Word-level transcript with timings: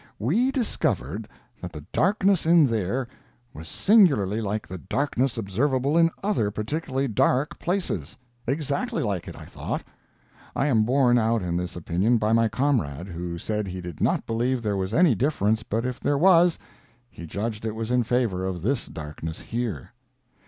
We 0.17 0.49
discovered 0.51 1.27
that 1.61 1.71
the 1.71 1.85
darkness 1.91 2.47
in 2.47 2.65
there 2.65 3.07
was 3.53 3.67
singularly 3.67 4.41
like 4.41 4.67
the 4.67 4.79
darkness 4.79 5.37
observable 5.37 5.95
in 5.95 6.09
other 6.23 6.49
particularly 6.49 7.07
dark 7.07 7.59
places—exactly 7.59 9.03
like 9.03 9.27
it, 9.27 9.35
I 9.35 9.45
thought. 9.45 9.83
I 10.55 10.65
am 10.65 10.85
borne 10.85 11.19
out 11.19 11.43
in 11.43 11.55
this 11.55 11.75
opinion 11.75 12.17
by 12.17 12.33
my 12.33 12.47
comrade, 12.47 13.09
who 13.09 13.37
said 13.37 13.67
he 13.67 13.79
did 13.79 14.01
not 14.01 14.25
believe 14.25 14.63
there 14.63 14.75
was 14.75 14.91
any 14.91 15.13
difference 15.13 15.61
but 15.61 15.85
if 15.85 15.99
there 15.99 16.17
was, 16.17 16.57
he 17.07 17.27
judged 17.27 17.63
it 17.63 17.75
was 17.75 17.91
in 17.91 18.01
favor 18.01 18.43
of 18.43 18.63
this 18.63 18.87
darkness 18.87 19.39
here. 19.39 19.91